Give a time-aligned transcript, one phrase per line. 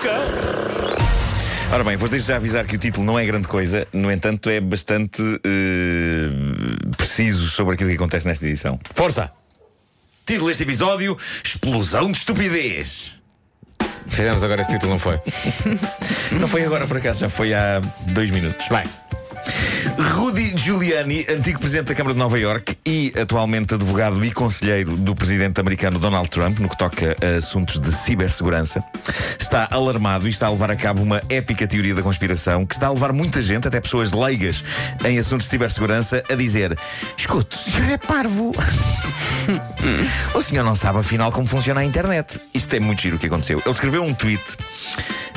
[0.00, 0.10] boca!
[1.72, 4.50] Ora bem, vou desde já avisar que o título não é grande coisa, no entanto,
[4.50, 8.78] é bastante uh, preciso sobre aquilo que acontece nesta edição.
[8.94, 9.30] Força!
[10.26, 13.14] Título deste episódio: Explosão de Estupidez.
[14.08, 15.20] Fizemos agora esse título, não foi?
[16.32, 18.66] não foi agora, por acaso, já foi há dois minutos.
[18.68, 18.84] Vai.
[20.00, 25.14] Rudy Giuliani, antigo presidente da Câmara de Nova York e atualmente advogado e conselheiro do
[25.14, 28.82] presidente americano Donald Trump, no que toca a assuntos de cibersegurança,
[29.38, 32.86] está alarmado e está a levar a cabo uma épica teoria da conspiração que está
[32.86, 34.64] a levar muita gente, até pessoas leigas
[35.04, 36.78] em assuntos de cibersegurança, a dizer:
[37.18, 38.54] Escute, o senhor é parvo.
[40.34, 42.40] o senhor não sabe afinal como funciona a internet.
[42.54, 43.58] Isto é muito giro o que aconteceu.
[43.58, 44.42] Ele escreveu um tweet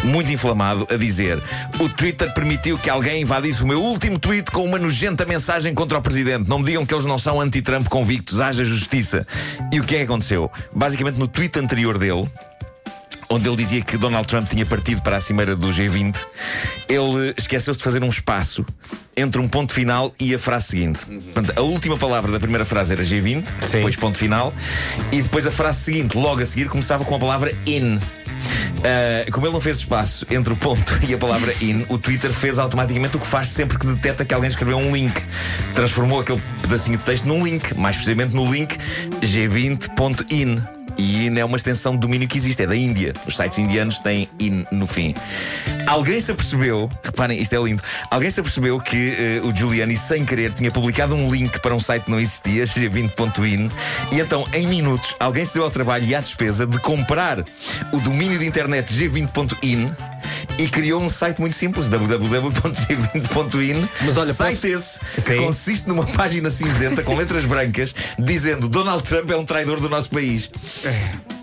[0.03, 1.41] muito inflamado, a dizer:
[1.80, 5.98] O Twitter permitiu que alguém invadisse o meu último tweet com uma nojenta mensagem contra
[5.98, 6.49] o presidente.
[6.49, 9.26] Não me digam que eles não são anti-Trump convictos, haja justiça.
[9.71, 10.51] E o que é que aconteceu?
[10.74, 12.27] Basicamente, no tweet anterior dele,
[13.29, 16.15] onde ele dizia que Donald Trump tinha partido para a cimeira do G20,
[16.87, 18.65] ele esqueceu-se de fazer um espaço
[19.15, 21.05] entre um ponto final e a frase seguinte.
[21.05, 23.77] Portanto, a última palavra da primeira frase era G20, Sim.
[23.77, 24.54] depois ponto final,
[25.12, 27.99] e depois a frase seguinte, logo a seguir, começava com a palavra in.
[28.84, 32.34] Uh, como ele não fez espaço entre o ponto e a palavra in, o Twitter
[32.34, 35.23] fez automaticamente o que faz sempre que detecta que alguém escreveu um link.
[35.73, 38.77] Transformou aquele pedacinho de texto num link, mais precisamente no link
[39.21, 40.82] g20.in.
[41.04, 43.12] E IN é uma extensão de domínio que existe, é da Índia.
[43.27, 45.13] Os sites indianos têm IN no fim.
[45.85, 47.84] Alguém se apercebeu, reparem, isto é lindo.
[48.09, 51.79] Alguém se apercebeu que uh, o Giuliani, sem querer, tinha publicado um link para um
[51.79, 53.70] site que não existia, g20.in,
[54.13, 57.43] e então, em minutos, alguém se deu ao trabalho e à despesa de comprar
[57.91, 59.91] o domínio de internet g20.in
[60.57, 63.87] e criou um site muito simples, www.g20.in.
[64.06, 64.67] Mas olha, site posso...
[64.67, 65.38] esse que Sim.
[65.38, 70.09] consiste numa página cinzenta com letras brancas dizendo Donald Trump é um traidor do nosso
[70.09, 70.50] país.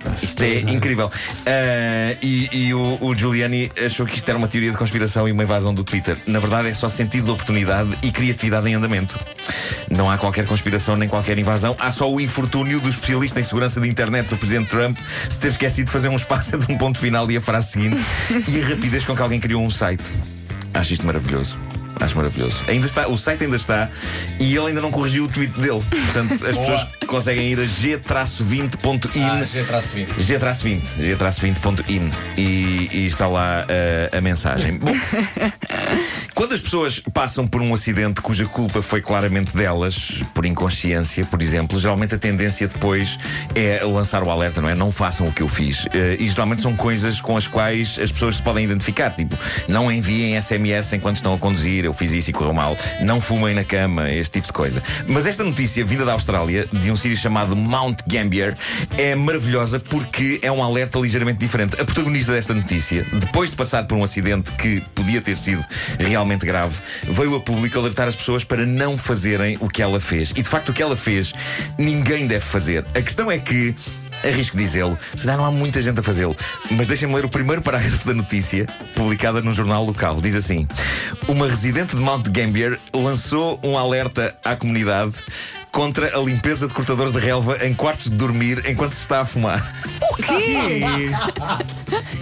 [0.05, 0.25] É.
[0.25, 1.07] Isto é incrível.
[1.07, 5.33] Uh, e, e o, o, Giuliani achou que isto era uma teoria de conspiração e
[5.33, 6.17] uma invasão do Twitter.
[6.27, 9.19] Na verdade, é só sentido de oportunidade e criatividade em andamento.
[9.91, 11.77] Não há qualquer conspiração nem qualquer invasão.
[11.79, 15.49] Há só o infortúnio do especialista em segurança de internet do presidente Trump se ter
[15.49, 18.03] esquecido de fazer um espaço de um ponto final e a frase seguinte
[18.49, 20.05] e a rapidez com que alguém criou um site.
[20.73, 21.59] Acho isto maravilhoso.
[22.01, 22.65] Acho maravilhoso.
[22.67, 23.91] Ainda está, o site ainda está
[24.39, 25.83] e ele ainda não corrigiu o tweet dele.
[25.91, 29.23] Portanto, as pessoas conseguem ir a g-20.in.
[29.23, 30.21] Ah, g-20.
[30.21, 30.83] G-20.
[30.99, 32.11] G-20.in.
[32.37, 34.79] E, e, está lá uh, a mensagem.
[34.81, 34.93] Bom,
[36.41, 41.43] quando as pessoas passam por um acidente cuja culpa foi claramente delas, por inconsciência, por
[41.43, 43.19] exemplo, geralmente a tendência depois
[43.55, 44.75] é lançar o alerta, não é?
[44.75, 45.85] Não façam o que eu fiz.
[45.85, 49.11] Uh, e geralmente são coisas com as quais as pessoas se podem identificar.
[49.11, 49.37] Tipo,
[49.69, 53.55] não enviem SMS enquanto estão a conduzir eu fiz isso e correu mal, não fumem
[53.55, 54.83] na cama, este tipo de coisa.
[55.07, 58.57] Mas esta notícia, vinda da Austrália, de um sítio chamado Mount Gambier,
[58.97, 61.79] é maravilhosa porque é um alerta ligeiramente diferente.
[61.79, 65.63] A protagonista desta notícia, depois de passar por um acidente que podia ter sido
[65.99, 70.31] realmente grave, veio a público alertar as pessoas para não fazerem o que ela fez.
[70.31, 71.33] E de facto, o que ela fez,
[71.79, 72.85] ninguém deve fazer.
[72.95, 73.75] A questão é que
[74.23, 76.37] arrisco dizê-lo, se não há muita gente a fazê-lo.
[76.71, 80.21] Mas deixem-me ler o primeiro parágrafo da notícia, publicada num jornal local.
[80.21, 80.67] Diz assim:
[81.27, 85.15] Uma residente de Mount Gambier lançou um alerta à comunidade
[85.73, 89.25] contra a limpeza de cortadores de relva em quartos de dormir enquanto se está a
[89.25, 89.63] fumar.
[90.21, 90.81] O quê?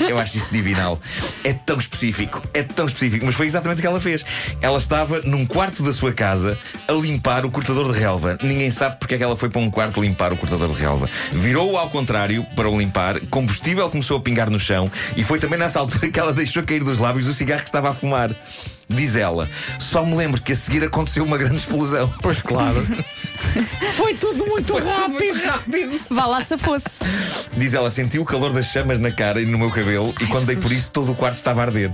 [0.09, 1.01] Eu acho isto divinal.
[1.43, 4.25] É tão específico, é tão específico, mas foi exatamente o que ela fez.
[4.61, 8.39] Ela estava num quarto da sua casa a limpar o cortador de relva.
[8.43, 11.09] Ninguém sabe porque é que ela foi para um quarto limpar o cortador de relva.
[11.33, 15.59] Virou-o ao contrário para o limpar, combustível começou a pingar no chão e foi também
[15.59, 18.31] nessa altura que ela deixou cair dos lábios o cigarro que estava a fumar.
[18.91, 19.47] Diz ela,
[19.79, 22.13] só me lembro que a seguir aconteceu uma grande explosão.
[22.23, 22.87] Pois claro.
[23.97, 25.19] Foi tudo muito Foi rápido.
[25.19, 26.01] Tudo muito rápido.
[26.09, 26.87] Vá lá se fosse.
[27.55, 30.29] Diz ela, senti o calor das chamas na cara e no meu cabelo Ai, e
[30.29, 31.91] quando dei por isso todo o quarto estava a arder.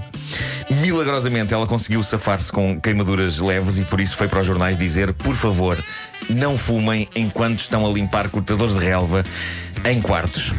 [0.70, 5.12] Milagrosamente ela conseguiu safar-se com queimaduras leves e por isso foi para os jornais dizer:
[5.12, 5.82] por favor,
[6.28, 9.24] não fumem enquanto estão a limpar cortadores de relva
[9.84, 10.52] em quartos.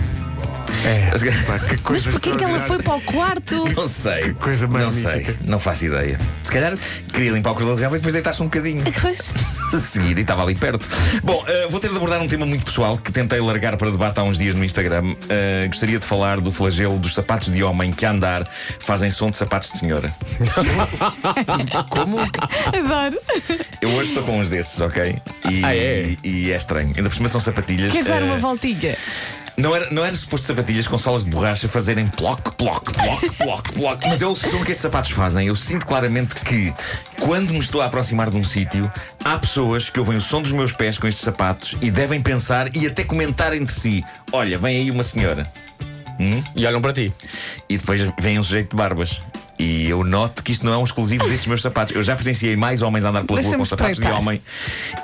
[0.86, 1.10] É,
[1.48, 3.66] pá, que coisa Mas porquê que ela foi para o quarto?
[3.76, 4.26] Não sei.
[4.26, 6.20] Que coisa Não sei, não faço ideia.
[6.44, 6.78] Se calhar
[7.12, 8.84] queria limpar o corredor de relva e depois deitar-se um bocadinho.
[9.74, 10.88] A seguir e estava ali perto.
[11.24, 14.20] Bom, uh, vou ter de abordar um tema muito pessoal que tentei largar para debate
[14.20, 15.04] há uns dias no Instagram.
[15.04, 18.48] Uh, gostaria de falar do flagelo dos sapatos de homem que a andar
[18.80, 20.14] fazem som de sapatos de senhora.
[21.90, 22.20] Como?
[22.20, 23.20] Adoro.
[23.82, 25.18] Eu hoje estou com uns desses, ok?
[25.50, 26.16] E, ah, é?
[26.24, 26.94] e é estranho.
[26.96, 27.92] Ainda por cima são sapatilhas.
[27.92, 28.96] Queres dar uma eh, voltinha?
[29.58, 33.72] Não era, não era suposto sapatilhas com solas de borracha fazerem ploc, ploc, ploc, ploc,
[33.72, 34.02] ploc.
[34.06, 35.48] Mas é o som que estes sapatos fazem.
[35.48, 36.74] Eu sinto claramente que,
[37.22, 38.92] quando me estou a aproximar de um sítio,
[39.24, 42.76] há pessoas que ouvem o som dos meus pés com estes sapatos e devem pensar
[42.76, 45.50] e até comentar entre si: olha, vem aí uma senhora.
[46.20, 46.44] Hum?
[46.56, 47.14] E olham para ti.
[47.70, 49.22] E depois vem um sujeito de barbas.
[49.58, 51.96] E eu noto que isto não é um exclusivo destes meus sapatos.
[51.96, 54.42] Eu já presenciei mais homens a andar pela rua com sapatos de homem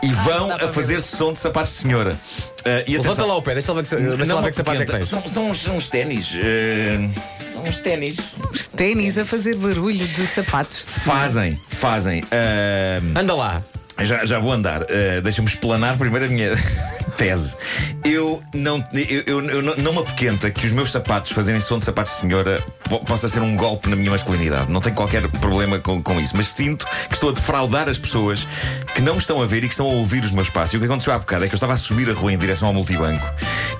[0.04, 2.18] e vão dá a fazer som de sapatos de senhora.
[2.66, 4.82] Ah, e Levanta lá o pé, deixa lá ver que, deixa lá ver que sapatos
[4.82, 5.08] é que tens.
[5.08, 6.36] São, são, uns- são uns ténis.
[6.38, 7.08] eh,
[7.42, 8.18] são uns ténis.
[8.54, 10.86] Os ténis a fazer barulho de sapatos.
[11.06, 12.22] Fazem, fazem.
[12.30, 13.64] Ah, Anda lá.
[14.02, 14.84] já, já vou andar.
[14.84, 16.50] Ah, Deixa-me explanar primeiro a minha
[17.22, 17.56] tese.
[18.04, 21.78] Eu não, eu, eu- eu não, não me apoquenta que os meus sapatos fazerem som
[21.78, 24.72] de sapatos de senhora po- possa ser um golpe na minha masculinidade.
[24.72, 26.36] Não tenho qualquer problema com, com isso.
[26.36, 28.48] Mas sinto que estou a defraudar as pessoas
[28.96, 30.74] que não me estão a ver e que estão a ouvir os meus passos.
[30.74, 32.38] E o que aconteceu há bocado é que eu estava a subir a rua em
[32.40, 33.28] direção ao multibanco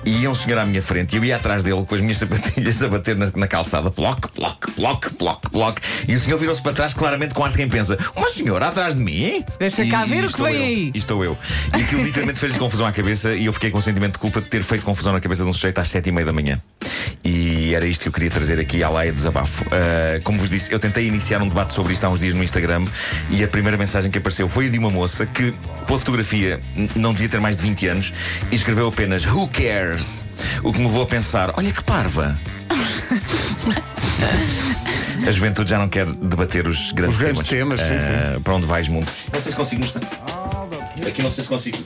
[0.04, 2.18] e ia um senhor à minha frente e eu ia atrás dele com as minhas
[2.18, 3.90] sapatilhas a bater na, na calçada.
[3.90, 5.78] Ploc, ploc, ploc, ploc, ploc.
[6.06, 8.94] E o senhor virou-se para trás claramente com ar de quem pensa: Uma senhora atrás
[8.94, 9.44] de mim?
[9.58, 10.90] Deixa E- cá ver o que vem aí.
[10.94, 11.36] E estou eu.
[11.76, 14.40] E aquilo literalmente fez-lhe confusão à cabeça e eu fiquei com o sentimento de culpa
[14.40, 16.60] de ter feito confusão na cabeça de um sujeito às sete e meia da manhã.
[17.24, 19.64] E era isto que eu queria trazer aqui à laia de desabafo.
[19.70, 22.42] Ah, como vos disse, eu tentei iniciar um debate sobre isto há uns dias no
[22.42, 22.84] Instagram
[23.30, 25.52] e a primeira mensagem que apareceu foi a de uma moça que,
[25.86, 26.60] pela fotografia,
[26.96, 28.12] não devia ter mais de 20 anos
[28.50, 30.24] e escreveu apenas Who cares?
[30.62, 32.38] O que me levou a pensar: olha que parva.
[35.26, 38.66] A juventude já não quer debater os grandes Os grandes temas, sim, Ah, Para onde
[38.66, 39.08] vais, mundo?
[39.32, 40.02] Não sei se consigo mostrar.
[41.06, 41.78] Aqui não sei se consigo.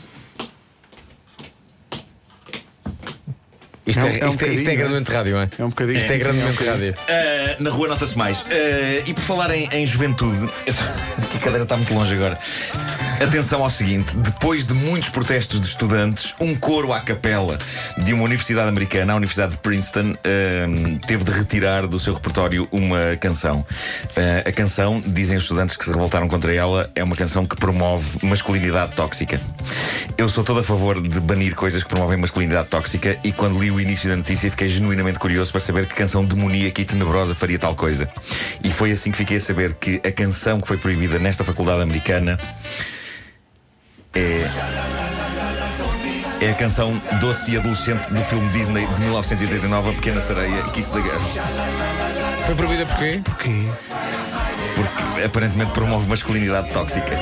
[3.87, 5.49] Isto É um- é, é um isto é, isto é grandemente rádio, é?
[5.59, 5.99] É um bocadinho.
[5.99, 6.95] Isto é sim, grandemente um bocadinho.
[6.95, 7.59] rádio.
[7.61, 8.41] Uh, na rua nota-se mais.
[8.43, 8.45] Uh,
[9.07, 10.49] e por falar em, em juventude,
[11.31, 12.39] que a cadeira está muito longe agora.
[13.23, 17.59] Atenção ao seguinte: depois de muitos protestos de estudantes, um coro à capela
[17.97, 20.15] de uma universidade americana, a Universidade de Princeton,
[20.69, 23.61] um, teve de retirar do seu repertório uma canção.
[24.17, 27.57] Uh, a canção, dizem os estudantes que se revoltaram contra ela, é uma canção que
[27.57, 29.41] promove masculinidade tóxica.
[30.19, 33.71] Eu sou todo a favor de banir coisas que promovem masculinidade tóxica e quando li
[33.71, 37.59] o início da notícia fiquei genuinamente curioso para saber que canção demoníaca e tenebrosa faria
[37.59, 38.09] tal coisa.
[38.65, 41.83] E foi assim que fiquei a saber que a canção que foi proibida nesta faculdade
[41.83, 42.39] americana
[44.15, 44.47] é.
[46.41, 50.91] É a canção doce e adolescente do filme Disney de 1989, A Pequena Sereia, Kiss
[50.93, 51.19] the Girl.
[52.47, 53.21] Foi proibida porquê?
[53.23, 53.65] Porquê?
[54.75, 57.17] Porque aparentemente promove masculinidade tóxica.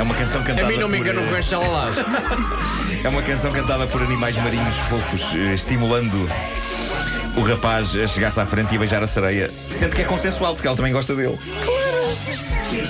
[0.00, 0.02] É.
[0.02, 1.96] Uma canção A cantada mim não me por, enganam eh, com chalalás.
[3.04, 6.28] É uma canção cantada por animais marinhos fofos, eh, estimulando
[7.36, 9.50] o rapaz a chegar-se à frente e a beijar a sereia.
[9.50, 11.38] Sendo que é consensual, porque ela também gosta dele.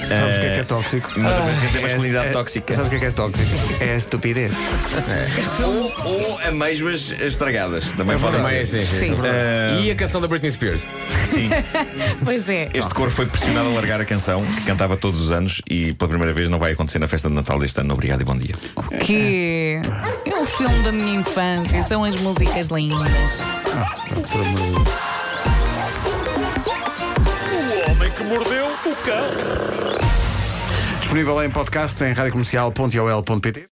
[0.08, 1.10] Sabes o que é que é tóxico?
[1.16, 2.74] Mas ao mesmo tempo é masculinidade É- tóxica.
[2.74, 3.50] Sabes o que é que é tóxico?
[3.80, 4.52] É a estupidez.
[5.62, 7.86] Ou, ou amêijoas estragadas.
[7.96, 8.64] Também é ser.
[8.64, 8.98] sim, sim.
[8.98, 9.16] Sim.
[9.16, 9.82] sim.
[9.84, 10.86] E a canção da Britney Spears?
[11.26, 11.50] Sim.
[12.24, 12.68] Pois é.
[12.74, 16.08] Este coro foi pressionado a largar a canção, que cantava todos os anos, e pela
[16.08, 17.94] primeira vez não vai acontecer na festa de Natal deste ano.
[17.94, 18.54] Obrigado e bom dia.
[18.76, 19.80] O quê?
[20.26, 21.82] É um filme da minha infância.
[21.86, 22.98] São as músicas lindas.
[24.30, 25.09] Por amor de Deus.
[28.20, 29.30] Que mordeu o cão.
[31.00, 33.68] Disponível em podcast em radiocomercial.ol.pt